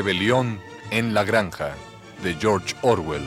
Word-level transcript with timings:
rebelión 0.00 0.58
en 0.90 1.12
la 1.12 1.24
granja 1.24 1.76
de 2.22 2.32
George 2.32 2.74
Orwell. 2.80 3.22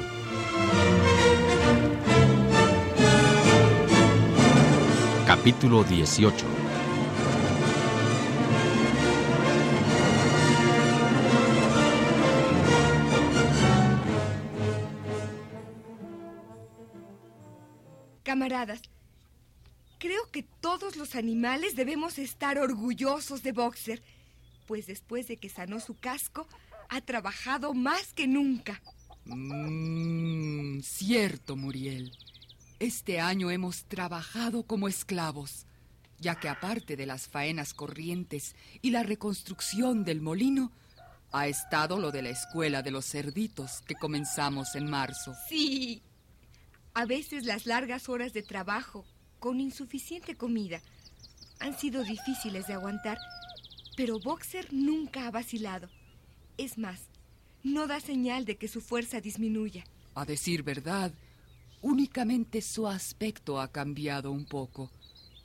Capítulo 5.28 5.84
18 5.84 6.34
Camaradas, 18.24 18.82
creo 20.00 20.32
que 20.32 20.42
todos 20.42 20.96
los 20.96 21.14
animales 21.14 21.76
debemos 21.76 22.18
estar 22.18 22.58
orgullosos 22.58 23.44
de 23.44 23.52
Boxer, 23.52 24.02
pues 24.66 24.88
después 24.88 25.28
de 25.28 25.38
que 25.38 25.50
sanó 25.50 25.80
su 25.80 25.98
casco, 25.98 26.48
ha 26.90 27.02
trabajado 27.02 27.74
más 27.74 28.14
que 28.14 28.28
nunca. 28.28 28.82
Mmm, 29.26 30.82
cierto, 30.82 31.56
Muriel. 31.56 32.12
Este 32.80 33.20
año 33.20 33.50
hemos 33.52 33.86
trabajado 33.86 34.64
como 34.64 34.88
esclavos, 34.88 35.66
ya 36.20 36.36
que 36.36 36.50
aparte 36.50 36.98
de 36.98 37.06
las 37.06 37.28
faenas 37.28 37.74
corrientes 37.74 38.56
y 38.82 38.92
la 38.92 39.04
reconstrucción 39.04 40.04
del 40.04 40.22
molino, 40.22 40.72
ha 41.32 41.48
estado 41.48 41.98
lo 41.98 42.12
de 42.12 42.22
la 42.22 42.30
escuela 42.30 42.82
de 42.84 42.92
los 42.92 43.06
cerditos 43.06 43.82
que 43.88 43.96
comenzamos 43.96 44.76
en 44.76 44.90
marzo. 44.90 45.34
Sí. 45.50 46.04
A 46.94 47.06
veces 47.06 47.46
las 47.46 47.66
largas 47.66 48.08
horas 48.08 48.34
de 48.34 48.44
trabajo, 48.44 49.06
con 49.40 49.60
insuficiente 49.60 50.36
comida, 50.36 50.80
han 51.60 51.78
sido 51.78 52.04
difíciles 52.04 52.68
de 52.68 52.74
aguantar, 52.74 53.18
pero 53.96 54.20
Boxer 54.20 54.72
nunca 54.74 55.28
ha 55.28 55.32
vacilado. 55.32 55.90
Es 56.58 56.78
más, 56.78 57.02
no 57.64 57.88
da 57.88 58.00
señal 58.00 58.46
de 58.46 58.58
que 58.58 58.68
su 58.68 58.82
fuerza 58.82 59.22
disminuya. 59.22 59.84
A 60.16 60.26
decir 60.26 60.64
verdad, 60.64 61.14
únicamente 61.82 62.62
su 62.62 62.88
aspecto 62.88 63.60
ha 63.60 63.72
cambiado 63.72 64.32
un 64.32 64.46
poco. 64.46 64.92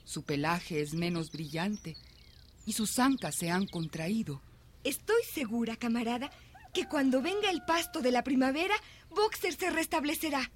Su 0.04 0.22
pelaje 0.22 0.80
es 0.80 0.94
menos 0.94 1.30
brillante 1.30 1.96
y 2.66 2.72
sus 2.72 2.98
ancas 2.98 3.34
se 3.34 3.50
han 3.50 3.66
contraído. 3.66 4.42
Estoy 4.84 5.22
segura, 5.32 5.76
camarada, 5.76 6.30
que 6.72 6.86
cuando 6.86 7.22
venga 7.22 7.50
el 7.50 7.62
pasto 7.62 8.00
de 8.00 8.12
la 8.12 8.22
primavera, 8.22 8.74
Boxer 9.10 9.54
se 9.54 9.70
restablecerá. 9.70 10.50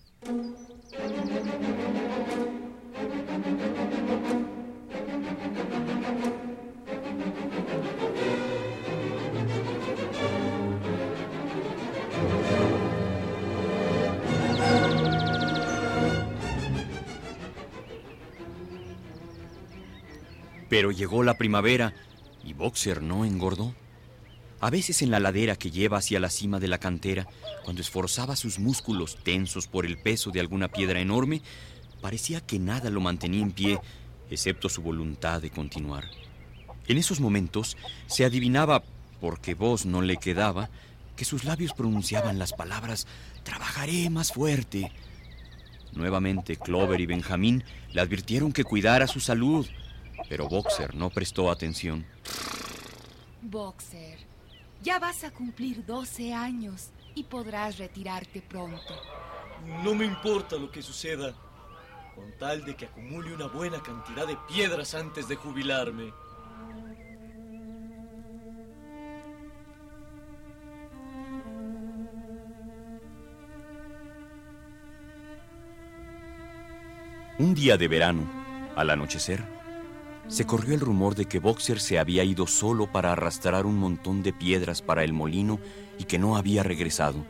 Pero 20.73 20.91
llegó 20.91 21.23
la 21.23 21.37
primavera 21.37 21.93
y 22.43 22.55
Boxer 22.55 23.03
no 23.03 23.27
engordó. 23.27 23.75
A 24.59 24.71
veces 24.71 25.03
en 25.03 25.11
la 25.11 25.21
ladera 25.21 25.55
que 25.55 25.71
lleva 25.71 25.99
hacia 25.99 26.19
la 26.19 26.31
cima 26.31 26.61
de 26.61 26.69
la 26.69 26.79
cantera, 26.79 27.27
cuando 27.63 27.83
esforzaba 27.83 28.37
sus 28.37 28.59
músculos 28.59 29.19
tensos 29.23 29.67
por 29.67 29.85
el 29.85 29.99
peso 29.99 30.31
de 30.31 30.41
alguna 30.41 30.69
piedra 30.69 31.01
enorme, 31.01 31.43
parecía 32.01 32.41
que 32.41 32.59
nada 32.59 32.89
lo 32.89 33.03
mantenía 33.03 33.43
en 33.43 33.53
pie, 33.53 33.81
excepto 34.31 34.71
su 34.71 34.81
voluntad 34.81 35.43
de 35.43 35.51
continuar. 35.51 36.05
En 36.89 36.99
esos 36.99 37.21
momentos 37.21 37.77
se 38.07 38.25
adivinaba, 38.25 38.83
porque 39.21 39.55
voz 39.55 39.87
no 39.87 40.03
le 40.03 40.17
quedaba, 40.17 40.71
que 41.17 41.25
sus 41.25 41.45
labios 41.45 41.73
pronunciaban 41.75 42.39
las 42.39 42.53
palabras 42.53 43.07
Trabajaré 43.45 44.09
más 44.09 44.33
fuerte. 44.33 44.93
Nuevamente 45.93 46.57
Clover 46.57 47.01
y 47.01 47.07
Benjamín 47.07 47.65
le 47.93 48.01
advirtieron 48.01 48.53
que 48.53 48.65
cuidara 48.65 49.07
su 49.07 49.21
salud, 49.21 49.67
pero 50.29 50.49
Boxer 50.49 50.95
no 50.95 51.11
prestó 51.11 51.51
atención. 51.51 52.07
Boxer, 53.43 54.19
ya 54.83 54.99
vas 54.99 55.25
a 55.25 55.31
cumplir 55.31 55.85
12 55.85 56.33
años 56.33 56.91
y 57.15 57.25
podrás 57.25 57.79
retirarte 57.79 58.41
pronto. 58.41 58.95
No 59.83 59.95
me 59.95 60.07
importa 60.07 60.57
lo 60.57 60.71
que 60.71 60.83
suceda, 60.83 61.35
con 62.15 62.33
tal 62.39 62.65
de 62.65 62.75
que 62.75 62.87
acumule 62.87 63.35
una 63.35 63.49
buena 63.49 63.83
cantidad 63.83 64.27
de 64.27 64.37
piedras 64.49 64.95
antes 64.95 65.29
de 65.29 65.37
jubilarme. 65.37 66.13
Un 77.39 77.55
día 77.55 77.79
de 77.79 77.89
verano, 77.89 78.31
al 78.77 78.91
anochecer, 78.91 79.43
se 80.29 80.45
corrió 80.45 80.75
el 80.75 80.81
rumor 80.81 81.15
de 81.15 81.25
que 81.25 81.39
Boxer 81.39 81.81
se 81.81 81.99
había 81.99 82.25
ido 82.25 82.47
solo 82.47 82.93
para 82.93 83.13
arrastrar 83.13 83.65
un 83.65 83.79
montón 83.79 84.23
de 84.23 84.35
piedras 84.35 84.83
para 84.83 85.03
el 85.03 85.15
molino 85.15 85.59
y 85.99 86.05
que 86.05 86.19
no 86.19 86.37
había 86.37 86.63
regresado. 86.63 87.25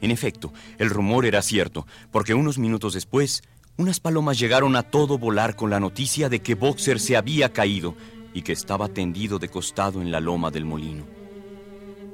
En 0.00 0.12
efecto, 0.12 0.52
el 0.78 0.90
rumor 0.90 1.26
era 1.26 1.42
cierto, 1.42 1.86
porque 2.12 2.34
unos 2.34 2.58
minutos 2.58 2.94
después, 2.94 3.42
unas 3.76 3.98
palomas 3.98 4.38
llegaron 4.38 4.76
a 4.76 4.84
todo 4.84 5.18
volar 5.18 5.56
con 5.56 5.70
la 5.70 5.80
noticia 5.80 6.28
de 6.28 6.40
que 6.40 6.54
Boxer 6.54 7.00
se 7.00 7.16
había 7.16 7.52
caído 7.52 7.96
y 8.32 8.42
que 8.42 8.52
estaba 8.52 8.88
tendido 8.88 9.40
de 9.40 9.48
costado 9.48 10.00
en 10.00 10.12
la 10.12 10.20
loma 10.20 10.52
del 10.52 10.64
molino. 10.64 11.04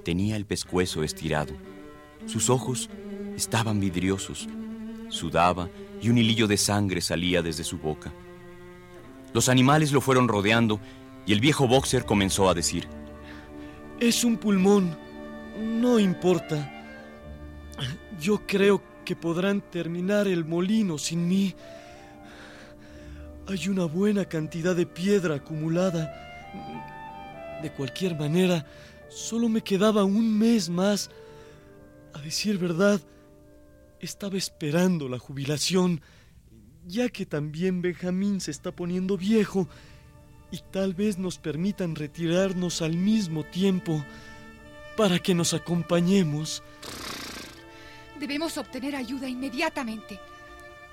Tenía 0.03 0.37
el 0.37 0.47
pescuezo 0.47 1.03
estirado. 1.03 1.53
Sus 2.25 2.49
ojos 2.49 2.89
estaban 3.37 3.81
vidriosos. 3.81 4.49
Sudaba 5.09 5.69
y 6.01 6.09
un 6.09 6.19
hilillo 6.19 6.47
de 6.47 6.57
sangre 6.57 7.01
salía 7.01 7.43
desde 7.43 7.65
su 7.65 7.79
boca. 7.79 8.13
Los 9.33 9.49
animales 9.49 9.93
lo 9.93 10.01
fueron 10.01 10.29
rodeando 10.29 10.81
y 11.27 11.33
el 11.33 11.41
viejo 11.41 11.69
boxer 11.69 12.05
comenzó 12.05 12.49
a 12.49 12.55
decir, 12.55 12.89
Es 14.01 14.25
un 14.25 14.37
pulmón, 14.37 14.97
no 15.61 15.99
importa. 15.99 16.73
Yo 18.21 18.47
creo 18.47 18.83
que 19.05 19.17
podrán 19.17 19.61
terminar 19.61 20.27
el 20.27 20.45
molino 20.45 20.99
sin 20.99 21.29
mí. 21.29 21.55
Hay 23.49 23.69
una 23.69 23.85
buena 23.85 24.25
cantidad 24.25 24.75
de 24.75 24.87
piedra 24.87 25.37
acumulada. 25.37 26.13
De 27.63 27.71
cualquier 27.73 28.19
manera, 28.19 28.67
solo 29.09 29.49
me 29.49 29.63
quedaba 29.63 30.05
un 30.05 30.39
mes 30.39 30.69
más. 30.69 31.11
A 32.13 32.21
decir 32.21 32.59
verdad, 32.59 33.01
estaba 34.01 34.37
esperando 34.37 35.09
la 35.09 35.19
jubilación, 35.19 36.01
ya 36.87 37.09
que 37.09 37.27
también 37.27 37.83
Benjamín 37.83 38.41
se 38.41 38.51
está 38.51 38.73
poniendo 38.73 39.17
viejo 39.17 39.69
y 40.51 40.61
tal 40.71 40.95
vez 40.95 41.19
nos 41.19 41.39
permitan 41.39 41.95
retirarnos 41.95 42.83
al 42.83 42.97
mismo 42.97 43.45
tiempo 43.45 44.05
para 44.97 45.19
que 45.19 45.35
nos 45.35 45.55
acompañemos. 45.55 46.63
Debemos 48.19 48.57
obtener 48.57 48.97
ayuda 48.97 49.29
inmediatamente. 49.29 50.19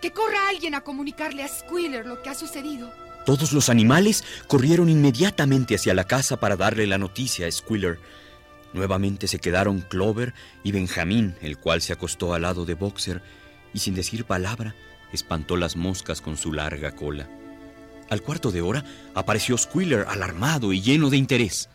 Que 0.02 0.12
corra 0.12 0.50
alguien 0.50 0.76
a 0.76 0.82
comunicarle 0.82 1.44
a 1.44 1.48
Squealer 1.48 2.06
lo 2.06 2.22
que 2.22 2.30
ha 2.30 2.36
sucedido. 2.36 2.92
Todos 3.26 3.54
los 3.54 3.70
animales 3.70 4.26
corrieron 4.48 4.90
inmediatamente 4.90 5.76
hacia 5.76 5.94
la 5.94 6.04
casa 6.04 6.38
para 6.38 6.58
darle 6.58 6.86
la 6.88 6.98
noticia 6.98 7.48
a 7.48 7.52
Squealer. 7.52 8.00
Nuevamente 8.74 9.28
se 9.28 9.40
quedaron 9.40 9.82
Clover 9.82 10.34
y 10.64 10.72
Benjamín, 10.72 11.36
el 11.42 11.58
cual 11.58 11.82
se 11.82 11.94
acostó 11.94 12.34
al 12.34 12.42
lado 12.42 12.66
de 12.66 12.74
Boxer 12.74 13.22
y 13.74 13.80
sin 13.80 13.94
decir 13.94 14.26
palabra 14.26 14.76
espantó 15.12 15.58
las 15.58 15.76
moscas 15.76 16.22
con 16.22 16.38
su 16.38 16.52
larga 16.54 16.96
cola. 16.96 17.30
Al 18.10 18.22
cuarto 18.22 18.52
de 18.52 18.62
hora 18.62 18.84
apareció 19.14 19.58
Squealer 19.58 20.06
alarmado 20.08 20.74
y 20.74 20.82
lleno 20.82 21.10
de 21.10 21.18
interés. 21.18 21.70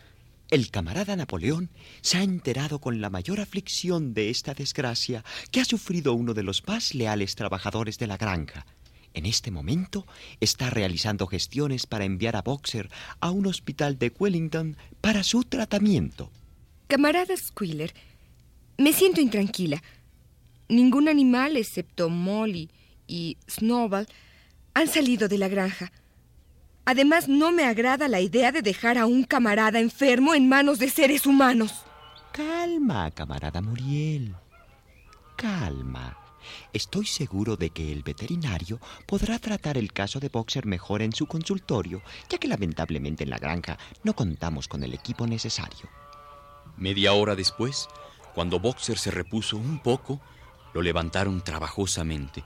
El 0.50 0.70
camarada 0.70 1.14
Napoleón 1.14 1.70
se 2.00 2.18
ha 2.18 2.22
enterado 2.22 2.80
con 2.80 3.00
la 3.00 3.10
mayor 3.10 3.40
aflicción 3.40 4.14
de 4.14 4.30
esta 4.30 4.54
desgracia 4.54 5.24
que 5.50 5.60
ha 5.60 5.64
sufrido 5.64 6.14
uno 6.14 6.34
de 6.34 6.42
los 6.42 6.66
más 6.66 6.94
leales 6.94 7.34
trabajadores 7.34 7.98
de 7.98 8.06
la 8.06 8.16
granja. 8.16 8.66
En 9.14 9.26
este 9.26 9.50
momento 9.50 10.06
está 10.40 10.70
realizando 10.70 11.26
gestiones 11.26 11.86
para 11.86 12.04
enviar 12.04 12.36
a 12.36 12.42
Boxer 12.42 12.90
a 13.20 13.30
un 13.30 13.46
hospital 13.46 13.98
de 13.98 14.12
Wellington 14.18 14.76
para 15.00 15.22
su 15.22 15.44
tratamiento. 15.44 16.30
Camarada 16.88 17.36
Squealer, 17.36 17.92
me 18.78 18.94
siento 18.94 19.20
intranquila. 19.20 19.82
Ningún 20.70 21.08
animal, 21.08 21.58
excepto 21.58 22.08
Molly 22.08 22.70
y 23.06 23.36
Snowball, 23.46 24.08
han 24.72 24.88
salido 24.88 25.28
de 25.28 25.36
la 25.36 25.48
granja. 25.48 25.92
Además, 26.86 27.28
no 27.28 27.52
me 27.52 27.64
agrada 27.64 28.08
la 28.08 28.22
idea 28.22 28.52
de 28.52 28.62
dejar 28.62 28.96
a 28.96 29.04
un 29.04 29.24
camarada 29.24 29.80
enfermo 29.80 30.34
en 30.34 30.48
manos 30.48 30.78
de 30.78 30.88
seres 30.88 31.26
humanos. 31.26 31.84
Calma, 32.32 33.10
camarada 33.10 33.60
Muriel. 33.60 34.34
Calma. 35.36 36.16
Estoy 36.72 37.04
seguro 37.04 37.56
de 37.56 37.68
que 37.68 37.92
el 37.92 38.02
veterinario 38.02 38.80
podrá 39.06 39.38
tratar 39.38 39.76
el 39.76 39.92
caso 39.92 40.20
de 40.20 40.30
Boxer 40.30 40.64
mejor 40.64 41.02
en 41.02 41.12
su 41.12 41.26
consultorio, 41.26 42.00
ya 42.30 42.38
que 42.38 42.48
lamentablemente 42.48 43.24
en 43.24 43.30
la 43.30 43.38
granja 43.38 43.76
no 44.04 44.14
contamos 44.14 44.68
con 44.68 44.82
el 44.82 44.94
equipo 44.94 45.26
necesario. 45.26 45.90
Media 46.78 47.12
hora 47.12 47.34
después, 47.34 47.88
cuando 48.34 48.60
Boxer 48.60 48.98
se 48.98 49.10
repuso 49.10 49.56
un 49.56 49.82
poco, 49.82 50.20
lo 50.72 50.82
levantaron 50.82 51.42
trabajosamente 51.42 52.44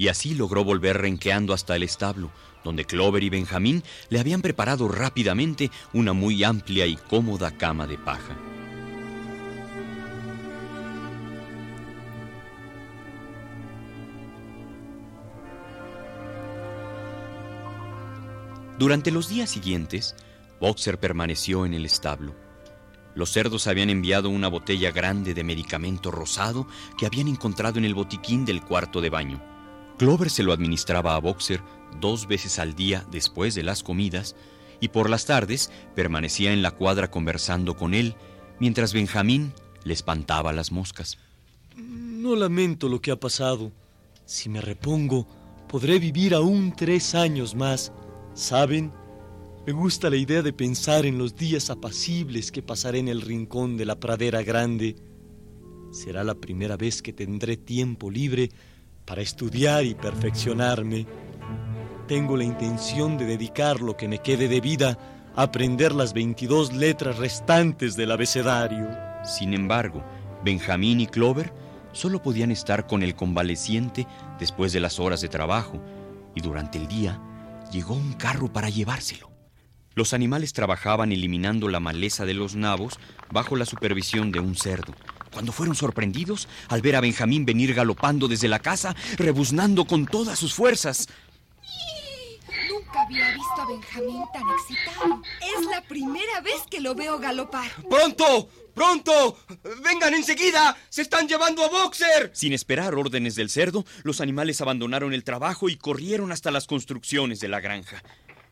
y 0.00 0.08
así 0.08 0.34
logró 0.34 0.64
volver 0.64 0.96
renqueando 0.96 1.52
hasta 1.52 1.76
el 1.76 1.82
establo, 1.82 2.30
donde 2.64 2.86
Clover 2.86 3.22
y 3.22 3.28
Benjamín 3.28 3.82
le 4.08 4.18
habían 4.18 4.40
preparado 4.40 4.88
rápidamente 4.88 5.70
una 5.92 6.14
muy 6.14 6.42
amplia 6.42 6.86
y 6.86 6.96
cómoda 6.96 7.50
cama 7.50 7.86
de 7.86 7.98
paja. 7.98 8.34
Durante 18.78 19.10
los 19.10 19.28
días 19.28 19.50
siguientes, 19.50 20.16
Boxer 20.60 20.98
permaneció 20.98 21.66
en 21.66 21.74
el 21.74 21.84
establo. 21.84 22.49
Los 23.20 23.32
cerdos 23.32 23.66
habían 23.66 23.90
enviado 23.90 24.30
una 24.30 24.48
botella 24.48 24.92
grande 24.92 25.34
de 25.34 25.44
medicamento 25.44 26.10
rosado 26.10 26.66
que 26.96 27.04
habían 27.04 27.28
encontrado 27.28 27.78
en 27.78 27.84
el 27.84 27.94
botiquín 27.94 28.46
del 28.46 28.62
cuarto 28.62 29.02
de 29.02 29.10
baño. 29.10 29.42
Clover 29.98 30.30
se 30.30 30.42
lo 30.42 30.54
administraba 30.54 31.14
a 31.14 31.18
Boxer 31.18 31.60
dos 32.00 32.26
veces 32.26 32.58
al 32.58 32.74
día 32.74 33.04
después 33.10 33.54
de 33.54 33.62
las 33.62 33.82
comidas 33.82 34.36
y 34.80 34.88
por 34.88 35.10
las 35.10 35.26
tardes 35.26 35.70
permanecía 35.94 36.54
en 36.54 36.62
la 36.62 36.70
cuadra 36.70 37.10
conversando 37.10 37.76
con 37.76 37.92
él 37.92 38.14
mientras 38.58 38.94
Benjamín 38.94 39.52
le 39.84 39.92
espantaba 39.92 40.54
las 40.54 40.72
moscas. 40.72 41.18
No 41.76 42.34
lamento 42.36 42.88
lo 42.88 43.02
que 43.02 43.10
ha 43.10 43.20
pasado. 43.20 43.70
Si 44.24 44.48
me 44.48 44.62
repongo, 44.62 45.26
podré 45.68 45.98
vivir 45.98 46.32
aún 46.32 46.72
tres 46.74 47.14
años 47.14 47.54
más. 47.54 47.92
¿Saben? 48.32 48.94
Me 49.66 49.72
gusta 49.74 50.08
la 50.08 50.16
idea 50.16 50.40
de 50.40 50.54
pensar 50.54 51.04
en 51.04 51.18
los 51.18 51.36
días 51.36 51.68
apacibles 51.68 52.50
que 52.50 52.62
pasaré 52.62 52.98
en 52.98 53.08
el 53.08 53.20
rincón 53.20 53.76
de 53.76 53.84
la 53.84 54.00
pradera 54.00 54.42
grande. 54.42 54.96
Será 55.92 56.24
la 56.24 56.34
primera 56.34 56.78
vez 56.78 57.02
que 57.02 57.12
tendré 57.12 57.58
tiempo 57.58 58.10
libre 58.10 58.48
para 59.04 59.20
estudiar 59.20 59.84
y 59.84 59.94
perfeccionarme. 59.94 61.06
Tengo 62.08 62.38
la 62.38 62.44
intención 62.44 63.18
de 63.18 63.26
dedicar 63.26 63.82
lo 63.82 63.98
que 63.98 64.08
me 64.08 64.20
quede 64.20 64.48
de 64.48 64.62
vida 64.62 64.98
a 65.36 65.42
aprender 65.42 65.92
las 65.92 66.14
22 66.14 66.72
letras 66.72 67.18
restantes 67.18 67.96
del 67.96 68.12
abecedario. 68.12 68.88
Sin 69.24 69.52
embargo, 69.52 70.02
Benjamín 70.42 71.00
y 71.00 71.06
Clover 71.06 71.52
solo 71.92 72.22
podían 72.22 72.50
estar 72.50 72.86
con 72.86 73.02
el 73.02 73.14
convaleciente 73.14 74.06
después 74.38 74.72
de 74.72 74.80
las 74.80 74.98
horas 74.98 75.20
de 75.20 75.28
trabajo, 75.28 75.82
y 76.34 76.40
durante 76.40 76.78
el 76.78 76.88
día 76.88 77.20
llegó 77.70 77.92
un 77.92 78.14
carro 78.14 78.50
para 78.50 78.70
llevárselo. 78.70 79.29
Los 80.00 80.14
animales 80.14 80.54
trabajaban 80.54 81.12
eliminando 81.12 81.68
la 81.68 81.78
maleza 81.78 82.24
de 82.24 82.32
los 82.32 82.54
nabos 82.54 82.98
bajo 83.30 83.54
la 83.54 83.66
supervisión 83.66 84.32
de 84.32 84.40
un 84.40 84.56
cerdo 84.56 84.94
cuando 85.30 85.52
fueron 85.52 85.74
sorprendidos 85.74 86.48
al 86.68 86.80
ver 86.80 86.96
a 86.96 87.02
Benjamín 87.02 87.44
venir 87.44 87.74
galopando 87.74 88.26
desde 88.26 88.48
la 88.48 88.60
casa, 88.60 88.96
rebuznando 89.18 89.84
con 89.84 90.06
todas 90.06 90.38
sus 90.38 90.54
fuerzas. 90.54 91.06
Nunca 92.70 93.02
había 93.02 93.34
visto 93.34 93.60
a 93.60 93.66
Benjamín 93.66 94.22
tan 94.32 94.42
excitado. 94.48 95.22
Es 95.58 95.66
la 95.66 95.82
primera 95.82 96.40
vez 96.40 96.62
que 96.70 96.80
lo 96.80 96.94
veo 96.94 97.18
galopar. 97.18 97.70
¡Pronto! 97.90 98.48
¡Pronto! 98.74 99.38
¡Vengan 99.84 100.14
enseguida! 100.14 100.76
¡Se 100.88 101.02
están 101.02 101.28
llevando 101.28 101.62
a 101.62 101.68
Boxer! 101.68 102.30
Sin 102.32 102.54
esperar 102.54 102.94
órdenes 102.94 103.34
del 103.34 103.50
cerdo, 103.50 103.84
los 104.02 104.22
animales 104.22 104.62
abandonaron 104.62 105.12
el 105.12 105.24
trabajo 105.24 105.68
y 105.68 105.76
corrieron 105.76 106.32
hasta 106.32 106.50
las 106.50 106.66
construcciones 106.66 107.40
de 107.40 107.48
la 107.48 107.60
granja. 107.60 108.02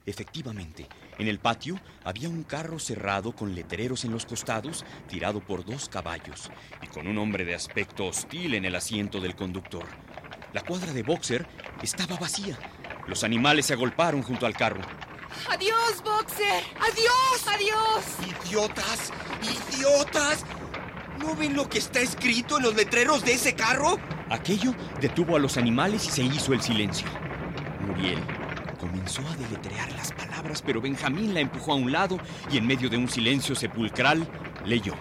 Efectivamente, 0.08 0.88
en 1.18 1.28
el 1.28 1.38
patio 1.38 1.78
había 2.02 2.30
un 2.30 2.42
carro 2.42 2.78
cerrado 2.78 3.32
con 3.32 3.54
letreros 3.54 4.06
en 4.06 4.12
los 4.12 4.24
costados, 4.24 4.86
tirado 5.06 5.40
por 5.40 5.66
dos 5.66 5.90
caballos, 5.90 6.50
y 6.80 6.86
con 6.86 7.06
un 7.06 7.18
hombre 7.18 7.44
de 7.44 7.54
aspecto 7.54 8.06
hostil 8.06 8.54
en 8.54 8.64
el 8.64 8.74
asiento 8.74 9.20
del 9.20 9.36
conductor. 9.36 9.84
La 10.54 10.62
cuadra 10.62 10.94
de 10.94 11.02
Boxer 11.02 11.46
estaba 11.82 12.16
vacía. 12.16 12.58
Los 13.06 13.22
animales 13.22 13.66
se 13.66 13.74
agolparon 13.74 14.22
junto 14.22 14.46
al 14.46 14.56
carro. 14.56 14.80
¡Adiós, 15.50 16.02
Boxer! 16.02 16.64
¡Adiós! 16.80 17.46
¡Adiós! 17.46 18.46
¡Idiotas! 18.46 19.12
¡Idiotas! 19.42 20.46
¿No 21.18 21.36
ven 21.36 21.54
lo 21.54 21.68
que 21.68 21.80
está 21.80 22.00
escrito 22.00 22.56
en 22.56 22.62
los 22.62 22.74
letreros 22.74 23.26
de 23.26 23.34
ese 23.34 23.54
carro? 23.54 23.98
Aquello 24.30 24.74
detuvo 25.02 25.36
a 25.36 25.38
los 25.38 25.58
animales 25.58 26.06
y 26.06 26.10
se 26.10 26.22
hizo 26.22 26.54
el 26.54 26.62
silencio. 26.62 27.06
Muriel 27.86 28.37
comenzó 28.78 29.22
a 29.26 29.36
deletrear 29.36 29.92
las 29.92 30.12
palabras, 30.12 30.62
pero 30.64 30.80
Benjamín 30.80 31.34
la 31.34 31.40
empujó 31.40 31.72
a 31.72 31.76
un 31.76 31.92
lado 31.92 32.18
y 32.50 32.56
en 32.56 32.66
medio 32.66 32.88
de 32.88 32.96
un 32.96 33.08
silencio 33.08 33.54
sepulcral 33.54 34.26
leyó. 34.64 34.94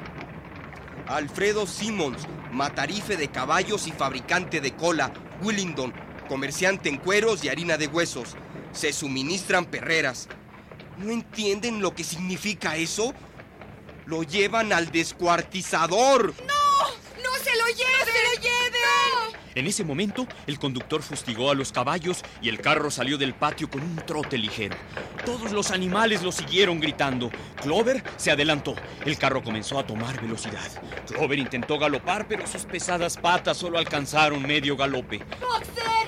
Alfredo 1.07 1.65
Simmons, 1.65 2.27
matarife 2.51 3.15
de 3.15 3.29
caballos 3.29 3.87
y 3.87 3.91
fabricante 3.91 4.59
de 4.59 4.75
cola, 4.75 5.13
Willingdon, 5.41 5.93
comerciante 6.27 6.89
en 6.89 6.97
cueros 6.97 7.43
y 7.43 7.49
harina 7.49 7.77
de 7.77 7.87
huesos. 7.87 8.35
Se 8.73 8.91
suministran 8.91 9.65
perreras. 9.65 10.27
¿No 10.97 11.11
entienden 11.11 11.81
lo 11.81 11.95
que 11.95 12.03
significa 12.03 12.75
eso? 12.75 13.13
Lo 14.05 14.23
llevan 14.23 14.73
al 14.73 14.91
descuartizador. 14.91 16.33
¡No! 16.45 17.23
¡No 17.23 17.35
se 17.43 17.55
lo 17.55 17.67
lleven! 17.67 17.99
¡No 17.99 18.05
se 18.05 18.23
lo 18.23 18.41
lleven! 18.41 18.66
En 19.57 19.65
ese 19.65 19.83
momento, 19.83 20.27
el 20.45 20.59
conductor 20.59 21.01
fustigó 21.01 21.49
a 21.49 21.55
los 21.55 21.71
caballos 21.71 22.21
y 22.43 22.49
el 22.49 22.61
carro 22.61 22.91
salió 22.91 23.17
del 23.17 23.33
patio 23.33 23.67
con 23.67 23.81
un 23.81 23.95
trote 23.95 24.37
ligero. 24.37 24.77
Todos 25.25 25.51
los 25.51 25.71
animales 25.71 26.21
lo 26.21 26.31
siguieron 26.31 26.79
gritando. 26.79 27.31
Clover 27.63 28.03
se 28.17 28.29
adelantó. 28.29 28.75
El 29.03 29.17
carro 29.17 29.43
comenzó 29.43 29.79
a 29.79 29.87
tomar 29.87 30.21
velocidad. 30.21 30.69
Clover 31.07 31.39
intentó 31.39 31.79
galopar, 31.79 32.27
pero 32.27 32.45
sus 32.45 32.65
pesadas 32.65 33.17
patas 33.17 33.57
solo 33.57 33.79
alcanzaron 33.79 34.43
medio 34.43 34.77
galope. 34.77 35.23
¡Boxer! 35.41 36.07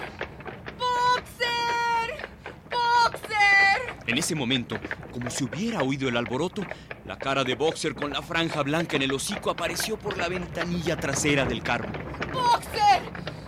¡Boxer! 0.77 2.29
¡Boxer! 2.69 3.95
En 4.05 4.17
ese 4.19 4.35
momento, 4.35 4.79
como 5.11 5.31
si 5.31 5.45
hubiera 5.45 5.79
oído 5.79 6.07
el 6.07 6.17
alboroto, 6.17 6.61
la 7.03 7.17
cara 7.17 7.43
de 7.43 7.55
Boxer 7.55 7.95
con 7.95 8.11
la 8.11 8.21
franja 8.21 8.61
blanca 8.61 8.95
en 8.95 9.01
el 9.01 9.11
hocico 9.11 9.49
apareció 9.49 9.97
por 9.97 10.19
la 10.19 10.27
ventanilla 10.27 10.97
trasera 10.97 11.45
del 11.45 11.63
carro. 11.63 11.89
¡Boxer! 12.31 13.01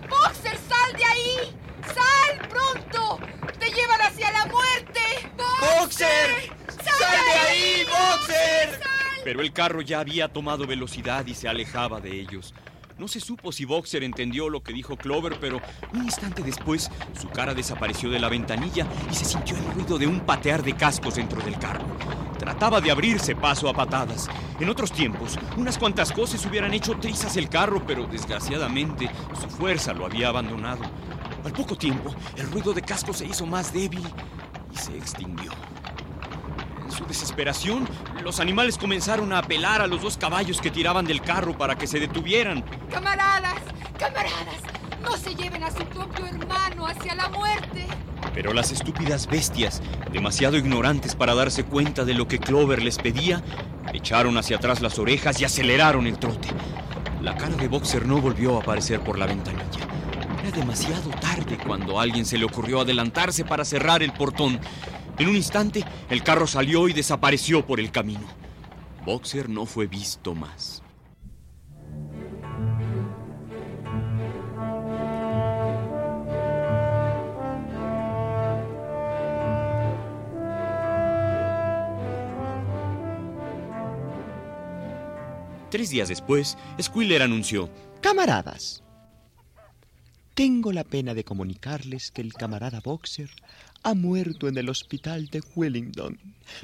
¡Boxer, 0.09 0.57
sal 0.67 0.93
de 0.97 1.05
ahí! 1.05 1.55
¡Sal 1.93 2.47
pronto! 2.49 3.19
¡Te 3.59 3.71
llevan 3.71 4.01
hacia 4.01 4.31
la 4.31 4.45
muerte! 4.47 4.99
¡Boxer! 5.37 6.51
¡Sal 6.67 7.25
de 7.25 7.39
ahí, 7.49 7.85
Boxer! 7.85 8.79
Pero 9.23 9.41
el 9.41 9.53
carro 9.53 9.81
ya 9.81 9.99
había 9.99 10.27
tomado 10.27 10.65
velocidad 10.65 11.25
y 11.27 11.35
se 11.35 11.47
alejaba 11.47 12.01
de 12.01 12.19
ellos. 12.19 12.53
No 12.97 13.07
se 13.07 13.19
supo 13.19 13.51
si 13.51 13.65
Boxer 13.65 14.03
entendió 14.03 14.47
lo 14.49 14.61
que 14.61 14.73
dijo 14.73 14.95
Clover, 14.95 15.39
pero 15.39 15.59
un 15.93 16.03
instante 16.03 16.43
después 16.43 16.91
su 17.19 17.29
cara 17.29 17.53
desapareció 17.53 18.09
de 18.09 18.19
la 18.19 18.29
ventanilla 18.29 18.85
y 19.09 19.15
se 19.15 19.25
sintió 19.25 19.57
el 19.57 19.65
ruido 19.73 19.97
de 19.97 20.05
un 20.07 20.19
patear 20.19 20.61
de 20.61 20.75
cascos 20.75 21.15
dentro 21.15 21.41
del 21.41 21.57
carro. 21.57 21.85
Trataba 22.37 22.81
de 22.81 22.91
abrirse 22.91 23.35
paso 23.35 23.69
a 23.69 23.73
patadas. 23.73 24.27
En 24.59 24.69
otros 24.69 24.91
tiempos, 24.91 25.37
unas 25.57 25.77
cuantas 25.77 26.11
cosas 26.11 26.45
hubieran 26.45 26.73
hecho 26.73 26.95
trizas 26.97 27.37
el 27.37 27.49
carro, 27.49 27.83
pero 27.85 28.05
desgraciadamente 28.05 29.09
su 29.39 29.49
fuerza 29.49 29.93
lo 29.93 30.05
había 30.05 30.29
abandonado. 30.29 30.81
Al 31.43 31.53
poco 31.53 31.75
tiempo, 31.75 32.13
el 32.37 32.51
ruido 32.51 32.73
de 32.73 32.83
cascos 32.83 33.17
se 33.17 33.25
hizo 33.25 33.45
más 33.45 33.73
débil 33.73 34.03
y 34.71 34.77
se 34.77 34.95
extinguió. 34.95 35.51
En 36.91 36.97
su 36.97 37.05
desesperación, 37.05 37.87
los 38.21 38.41
animales 38.41 38.77
comenzaron 38.77 39.31
a 39.31 39.37
apelar 39.37 39.81
a 39.81 39.87
los 39.87 40.01
dos 40.01 40.17
caballos 40.17 40.59
que 40.59 40.69
tiraban 40.69 41.05
del 41.05 41.21
carro 41.21 41.57
para 41.57 41.77
que 41.77 41.87
se 41.87 42.01
detuvieran. 42.01 42.65
¡Camaradas! 42.91 43.61
¡Camaradas! 43.97 44.59
¡No 45.01 45.15
se 45.15 45.33
lleven 45.33 45.63
a 45.63 45.71
su 45.71 45.85
propio 45.85 46.25
hermano 46.25 46.85
hacia 46.85 47.15
la 47.15 47.29
muerte! 47.29 47.87
Pero 48.33 48.51
las 48.51 48.73
estúpidas 48.73 49.27
bestias, 49.27 49.81
demasiado 50.11 50.57
ignorantes 50.57 51.15
para 51.15 51.33
darse 51.33 51.63
cuenta 51.63 52.03
de 52.03 52.13
lo 52.13 52.27
que 52.27 52.39
Clover 52.39 52.83
les 52.83 52.97
pedía, 52.97 53.41
echaron 53.93 54.37
hacia 54.37 54.57
atrás 54.57 54.81
las 54.81 54.99
orejas 54.99 55.39
y 55.39 55.45
aceleraron 55.45 56.07
el 56.07 56.17
trote. 56.17 56.49
La 57.21 57.37
cara 57.37 57.55
de 57.55 57.69
Boxer 57.69 58.05
no 58.05 58.19
volvió 58.19 58.57
a 58.57 58.61
aparecer 58.63 58.99
por 58.99 59.17
la 59.17 59.27
ventanilla. 59.27 59.87
Era 60.41 60.51
demasiado 60.51 61.09
tarde 61.21 61.57
cuando 61.65 61.99
a 61.99 62.03
alguien 62.03 62.25
se 62.25 62.37
le 62.37 62.43
ocurrió 62.43 62.81
adelantarse 62.81 63.45
para 63.45 63.63
cerrar 63.63 64.03
el 64.03 64.11
portón. 64.11 64.59
En 65.21 65.27
un 65.29 65.35
instante, 65.35 65.85
el 66.09 66.23
carro 66.23 66.47
salió 66.47 66.89
y 66.89 66.93
desapareció 66.93 67.63
por 67.63 67.79
el 67.79 67.91
camino. 67.91 68.27
Boxer 69.05 69.49
no 69.49 69.67
fue 69.67 69.85
visto 69.85 70.33
más. 70.33 70.81
Tres 85.69 85.91
días 85.91 86.09
después, 86.09 86.57
Squiller 86.81 87.21
anunció: 87.21 87.69
Camaradas, 88.01 88.83
tengo 90.33 90.71
la 90.71 90.83
pena 90.83 91.13
de 91.13 91.23
comunicarles 91.23 92.11
que 92.11 92.21
el 92.21 92.33
camarada 92.33 92.79
Boxer 92.79 93.29
ha 93.83 93.93
muerto 93.93 94.47
en 94.47 94.57
el 94.57 94.69
hospital 94.69 95.27
de 95.27 95.43
Wellington. 95.55 96.17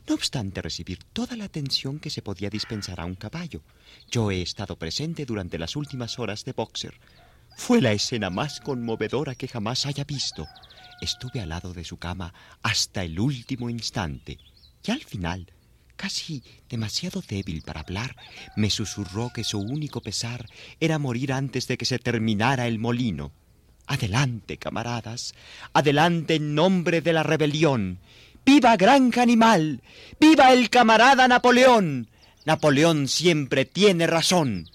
No 0.08 0.16
obstante 0.16 0.62
recibir 0.62 1.00
toda 1.14 1.36
la 1.36 1.46
atención 1.46 2.00
que 2.00 2.10
se 2.10 2.22
podía 2.22 2.50
dispensar 2.50 3.00
a 3.00 3.06
un 3.06 3.16
caballo, 3.16 3.62
yo 4.10 4.32
he 4.32 4.42
estado 4.42 4.78
presente 4.78 5.26
durante 5.26 5.58
las 5.58 5.76
últimas 5.76 6.18
horas 6.20 6.46
de 6.46 6.54
Boxer. 6.54 6.94
Fue 7.58 7.82
la 7.82 7.92
escena 7.92 8.30
más 8.30 8.62
conmovedora 8.62 9.36
que 9.36 9.48
jamás 9.48 9.86
haya 9.86 10.04
visto. 10.04 10.48
Estuve 11.02 11.42
al 11.42 11.50
lado 11.50 11.74
de 11.74 11.84
su 11.84 11.98
cama 11.98 12.34
hasta 12.62 13.04
el 13.04 13.20
último 13.20 13.70
instante 13.70 14.38
y 14.84 14.92
al 14.92 15.04
final, 15.04 15.52
casi 15.96 16.44
demasiado 16.70 17.22
débil 17.28 17.64
para 17.64 17.82
hablar, 17.82 18.16
me 18.56 18.70
susurró 18.70 19.32
que 19.34 19.44
su 19.44 19.60
único 19.60 20.02
pesar 20.02 20.46
era 20.80 21.00
morir 21.00 21.34
antes 21.34 21.68
de 21.68 21.78
que 21.78 21.86
se 21.86 22.00
terminara 22.00 22.68
el 22.68 22.80
molino. 22.80 23.32
Adelante, 23.88 24.58
camaradas, 24.58 25.34
adelante 25.74 26.36
en 26.36 26.54
nombre 26.54 27.02
de 27.02 27.14
la 27.14 27.24
rebelión. 27.24 28.00
¡Viva 28.46 28.76
Granja 28.76 29.22
Animal! 29.22 29.82
¡Viva 30.20 30.52
el 30.54 30.70
camarada 30.70 31.28
Napoleón! 31.28 32.10
Napoleón 32.46 33.08
siempre 33.08 33.66
tiene 33.66 34.06
razón. 34.08 34.70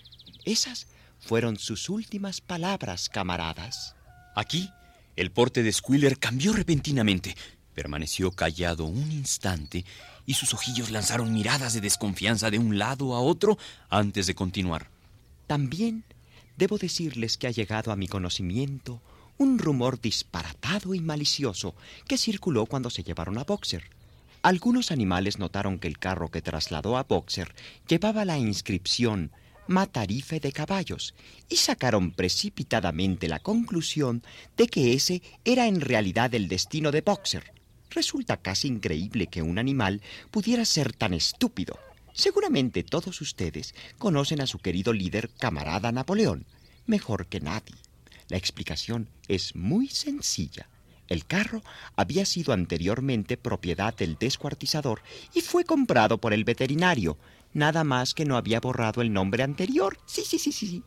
Esas 0.44 0.86
fueron 1.20 1.58
sus 1.58 1.88
últimas 1.88 2.40
palabras, 2.40 3.08
camaradas. 3.08 3.94
Aquí, 4.34 4.70
el 5.16 5.30
porte 5.30 5.62
de 5.62 5.72
Squiller 5.72 6.18
cambió 6.18 6.52
repentinamente. 6.52 7.36
Permaneció 7.74 8.32
callado 8.32 8.84
un 8.84 9.12
instante 9.12 9.84
y 10.26 10.34
sus 10.34 10.52
ojillos 10.54 10.90
lanzaron 10.90 11.32
miradas 11.32 11.74
de 11.74 11.80
desconfianza 11.80 12.50
de 12.50 12.58
un 12.58 12.78
lado 12.78 13.14
a 13.14 13.20
otro 13.20 13.58
antes 13.88 14.26
de 14.26 14.34
continuar. 14.34 14.88
También 15.46 16.04
debo 16.56 16.78
decirles 16.78 17.36
que 17.36 17.46
ha 17.46 17.50
llegado 17.50 17.92
a 17.92 17.96
mi 17.96 18.08
conocimiento 18.08 19.00
un 19.38 19.58
rumor 19.58 20.00
disparatado 20.00 20.94
y 20.94 21.00
malicioso 21.00 21.74
que 22.06 22.18
circuló 22.18 22.66
cuando 22.66 22.90
se 22.90 23.02
llevaron 23.02 23.38
a 23.38 23.44
Boxer. 23.44 23.84
Algunos 24.42 24.90
animales 24.90 25.38
notaron 25.38 25.78
que 25.78 25.88
el 25.88 25.98
carro 25.98 26.30
que 26.30 26.42
trasladó 26.42 26.96
a 26.96 27.04
Boxer 27.04 27.54
llevaba 27.88 28.24
la 28.24 28.38
inscripción 28.38 29.30
Matarife 29.68 30.40
de 30.40 30.52
caballos 30.52 31.14
y 31.48 31.56
sacaron 31.56 32.10
precipitadamente 32.10 33.28
la 33.28 33.38
conclusión 33.38 34.22
de 34.56 34.66
que 34.66 34.92
ese 34.92 35.22
era 35.44 35.66
en 35.66 35.80
realidad 35.80 36.34
el 36.34 36.48
destino 36.48 36.90
de 36.90 37.00
Boxer. 37.00 37.52
Resulta 37.90 38.38
casi 38.38 38.68
increíble 38.68 39.28
que 39.28 39.42
un 39.42 39.58
animal 39.58 40.02
pudiera 40.30 40.64
ser 40.64 40.92
tan 40.92 41.14
estúpido. 41.14 41.78
Seguramente 42.12 42.82
todos 42.82 43.20
ustedes 43.20 43.74
conocen 43.98 44.40
a 44.40 44.46
su 44.46 44.58
querido 44.58 44.92
líder 44.92 45.30
camarada 45.30 45.92
Napoleón, 45.92 46.46
mejor 46.86 47.26
que 47.26 47.40
nadie. 47.40 47.76
La 48.28 48.36
explicación 48.36 49.08
es 49.28 49.54
muy 49.54 49.88
sencilla. 49.88 50.68
El 51.08 51.26
carro 51.26 51.62
había 51.96 52.24
sido 52.24 52.52
anteriormente 52.52 53.36
propiedad 53.36 53.94
del 53.94 54.16
descuartizador 54.16 55.02
y 55.34 55.40
fue 55.40 55.64
comprado 55.64 56.18
por 56.18 56.32
el 56.32 56.44
veterinario, 56.44 57.18
nada 57.52 57.84
más 57.84 58.14
que 58.14 58.24
no 58.24 58.36
había 58.36 58.60
borrado 58.60 59.02
el 59.02 59.12
nombre 59.12 59.42
anterior. 59.42 59.98
Sí, 60.06 60.22
sí, 60.24 60.38
sí, 60.38 60.52
sí. 60.52 60.82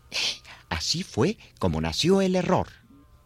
Así 0.69 1.03
fue 1.03 1.37
como 1.59 1.81
nació 1.81 2.21
el 2.21 2.35
error. 2.35 2.69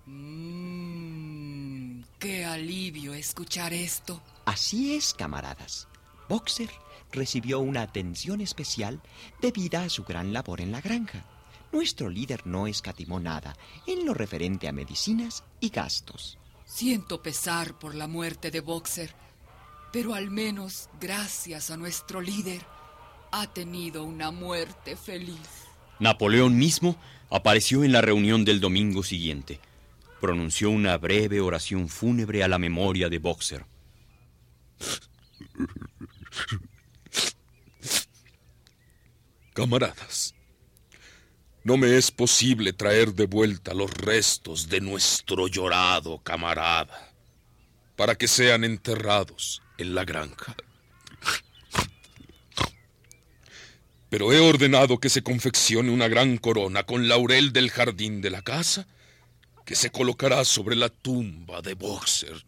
Mmm, 0.06 2.02
qué 2.18 2.44
alivio 2.44 3.14
escuchar 3.14 3.74
esto. 3.74 4.22
Así 4.46 4.96
es, 4.96 5.14
camaradas. 5.14 5.88
Boxer 6.28 6.70
recibió 7.12 7.60
una 7.60 7.82
atención 7.82 8.42
especial 8.42 9.02
debida 9.42 9.84
a 9.84 9.90
su 9.90 10.04
gran 10.04 10.34
labor 10.34 10.62
en 10.62 10.72
la 10.72 10.82
granja. 10.82 11.26
Nuestro 11.72 12.10
líder 12.10 12.48
no 12.48 12.68
escatimó 12.68 13.20
nada 13.20 13.56
en 13.86 14.06
lo 14.06 14.14
referente 14.14 14.68
a 14.68 14.72
medicinas 14.72 15.44
y 15.60 15.70
gastos. 15.70 16.38
Siento 16.66 17.22
pesar 17.22 17.78
por 17.78 17.96
la 17.96 18.08
muerte 18.08 18.52
de 18.52 18.62
Boxer, 18.62 19.14
pero 19.92 20.14
al 20.14 20.30
menos 20.30 20.90
gracias 21.00 21.72
a 21.72 21.78
nuestro 21.78 22.22
líder 22.22 22.66
ha 23.32 23.48
tenido 23.48 24.04
una 24.04 24.32
muerte 24.32 24.96
feliz. 24.96 25.68
Napoleón 26.00 26.58
mismo 26.58 26.96
apareció 27.30 27.84
en 27.84 27.92
la 27.92 28.02
reunión 28.02 28.46
del 28.46 28.60
domingo 28.60 29.04
siguiente. 29.04 29.60
Pronunció 30.22 30.70
una 30.70 30.98
breve 30.98 31.40
oración 31.42 31.90
fúnebre 31.90 32.44
a 32.44 32.48
la 32.48 32.58
memoria 32.58 33.10
de 33.10 33.20
Boxer. 33.20 33.66
Camaradas, 39.60 40.36
no 41.66 41.76
me 41.76 41.98
es 41.98 42.12
posible 42.12 42.72
traer 42.72 43.14
de 43.14 43.26
vuelta 43.26 43.74
los 43.74 43.92
restos 43.92 44.70
de 44.70 44.80
nuestro 44.80 45.50
llorado 45.50 46.20
camarada 46.24 47.14
para 47.98 48.16
que 48.16 48.30
sean 48.30 48.64
enterrados 48.64 49.62
en 49.78 49.96
la 49.96 50.06
granja. 50.06 50.56
Pero 54.08 54.32
he 54.32 54.40
ordenado 54.40 54.98
que 54.98 55.10
se 55.10 55.24
confeccione 55.24 55.92
una 55.92 56.08
gran 56.08 56.38
corona 56.38 56.84
con 56.84 57.10
laurel 57.10 57.52
del 57.52 57.70
jardín 57.70 58.22
de 58.22 58.30
la 58.30 58.42
casa 58.42 58.88
que 59.66 59.76
se 59.76 59.92
colocará 59.92 60.46
sobre 60.46 60.78
la 60.78 60.88
tumba 60.88 61.62
de 61.62 61.74
Boxer. 61.74 62.46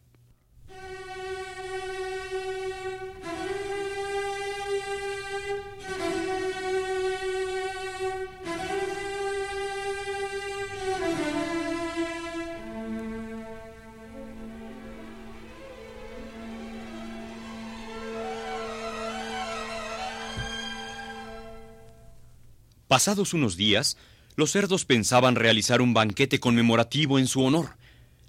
Pasados 22.92 23.34
unos 23.34 23.56
días, 23.56 23.96
los 24.36 24.52
cerdos 24.52 24.84
pensaban 24.84 25.36
realizar 25.36 25.80
un 25.80 25.94
banquete 25.94 26.42
conmemorativo 26.42 27.20
en 27.20 27.28
su 27.28 27.42
honor. 27.42 27.78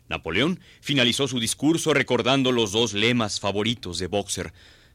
Napoleón 0.09 0.61
finalizó 0.81 1.27
su 1.27 1.41
discurso 1.41 1.93
recordando 1.93 2.53
los 2.53 2.71
dos 2.71 2.93
lemas 2.93 3.41
favoritos 3.41 3.99
de 3.99 4.07
Boxer. 4.07 4.53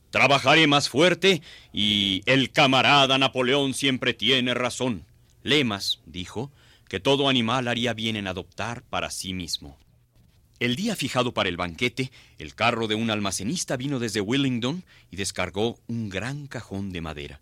Trabajaré 0.09 0.67
más 0.67 0.88
fuerte 0.88 1.41
y 1.74 2.21
el 2.27 2.51
camarada 2.51 3.17
Napoleón 3.17 3.74
siempre 3.74 4.13
tiene 4.13 4.53
razón. 4.53 5.03
Lemas, 5.43 6.00
dijo, 6.05 6.50
que 6.88 7.01
todo 7.01 7.27
animal 7.27 7.67
haría 7.67 7.93
bien 7.93 8.15
en 8.15 8.27
adoptar 8.27 8.83
para 8.83 9.12
sí 9.12 9.33
mismo. 9.33 9.77
El 10.62 10.77
día 10.77 10.95
fijado 10.95 11.33
para 11.33 11.50
el 11.50 11.57
banquete, 11.57 12.09
el 12.38 12.55
carro 12.55 12.88
de 12.88 12.95
un 12.95 13.12
almacenista 13.12 13.75
vino 13.75 14.00
desde 14.00 14.21
Willingdon 14.21 14.86
y 15.12 15.17
descargó 15.17 15.77
un 15.88 16.07
gran 16.07 16.47
cajón 16.47 16.93
de 16.93 17.01
madera. 17.01 17.41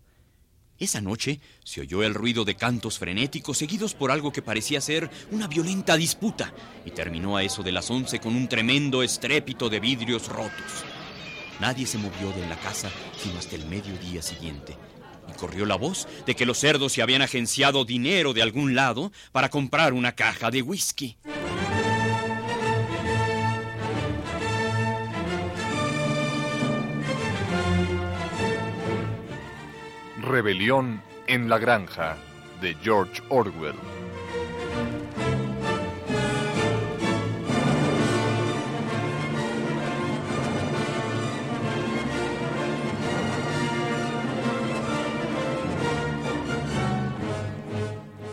Esa 0.78 1.00
noche 1.00 1.40
se 1.64 1.80
oyó 1.80 2.02
el 2.02 2.12
ruido 2.12 2.44
de 2.44 2.54
cantos 2.54 2.98
frenéticos 2.98 3.56
seguidos 3.56 3.94
por 3.94 4.10
algo 4.10 4.30
que 4.30 4.42
parecía 4.42 4.80
ser 4.82 5.10
una 5.30 5.46
violenta 5.46 5.96
disputa 5.96 6.52
y 6.84 6.90
terminó 6.90 7.36
a 7.36 7.42
eso 7.42 7.62
de 7.62 7.72
las 7.72 7.90
once 7.90 8.20
con 8.20 8.36
un 8.36 8.46
tremendo 8.46 9.02
estrépito 9.02 9.70
de 9.70 9.80
vidrios 9.80 10.28
rotos. 10.28 10.84
Nadie 11.60 11.86
se 11.86 11.96
movió 11.96 12.30
de 12.30 12.46
la 12.46 12.56
casa 12.56 12.90
sino 13.18 13.38
hasta 13.38 13.56
el 13.56 13.64
mediodía 13.64 14.20
siguiente 14.20 14.76
y 15.28 15.32
corrió 15.38 15.64
la 15.64 15.76
voz 15.76 16.06
de 16.26 16.36
que 16.36 16.44
los 16.44 16.58
cerdos 16.58 16.92
se 16.92 17.00
habían 17.00 17.22
agenciado 17.22 17.86
dinero 17.86 18.34
de 18.34 18.42
algún 18.42 18.74
lado 18.74 19.12
para 19.32 19.48
comprar 19.48 19.94
una 19.94 20.12
caja 20.12 20.50
de 20.50 20.60
whisky. 20.60 21.16
Rebelión 30.36 31.00
en 31.28 31.48
la 31.48 31.56
Granja 31.56 32.18
de 32.60 32.74
George 32.74 33.22
Orwell. 33.30 33.74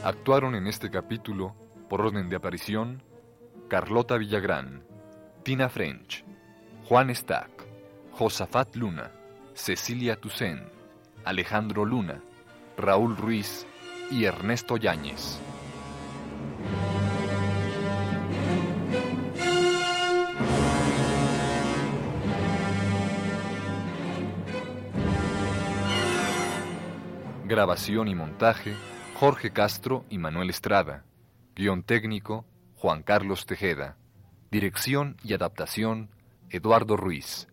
Actuaron 0.03 0.55
en 0.55 0.67
este 0.67 0.91
capítulo, 0.91 1.55
por 1.89 2.01
orden 2.01 2.27
de 2.27 2.35
aparición, 2.35 3.01
Carlota 3.69 4.17
Villagrán, 4.17 4.83
Tina 5.43 5.69
French, 5.69 6.25
Juan 6.89 7.15
Stack, 7.15 7.49
Josafat 8.11 8.75
Luna, 8.75 9.09
Cecilia 9.53 10.17
Toussaint, 10.17 10.82
Alejandro 11.25 11.85
Luna, 11.85 12.21
Raúl 12.77 13.15
Ruiz 13.15 13.65
y 14.11 14.25
Ernesto 14.25 14.77
Yáñez. 14.77 15.39
Grabación 27.45 28.07
y 28.07 28.15
montaje, 28.15 28.73
Jorge 29.15 29.51
Castro 29.51 30.05
y 30.09 30.17
Manuel 30.17 30.49
Estrada. 30.49 31.03
Guión 31.55 31.83
técnico, 31.83 32.45
Juan 32.75 33.03
Carlos 33.03 33.45
Tejeda. 33.45 33.95
Dirección 34.49 35.17
y 35.23 35.33
adaptación, 35.33 36.09
Eduardo 36.49 36.97
Ruiz. 36.97 37.47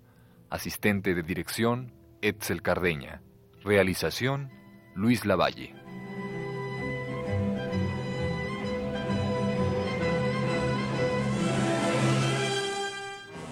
Asistente 0.49 1.15
de 1.15 1.23
dirección, 1.23 1.93
Etzel 2.23 2.63
Cardeña. 2.63 3.21
Realización, 3.63 4.51
Luis 4.95 5.27
Lavalle. 5.27 5.75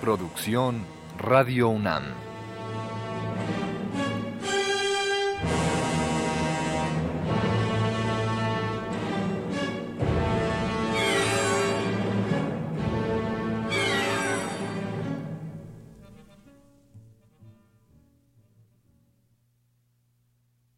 Producción, 0.00 0.86
Radio 1.18 1.68
UNAM. 1.68 2.27